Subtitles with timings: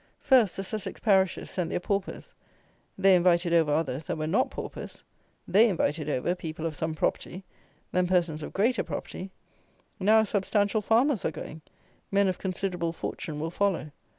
[0.19, 2.33] First, the Sussex parishes sent their paupers;
[2.97, 5.03] they invited over others that were not paupers;
[5.47, 7.43] they invited over people of some property;
[7.91, 9.29] then persons of greater property;
[9.99, 11.61] now substantial farmers are going;
[12.09, 13.91] men of considerable fortune will follow.